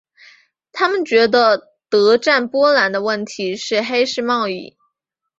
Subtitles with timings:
[0.71, 4.75] 他们觉得德占波兰的问题是黑市贸易。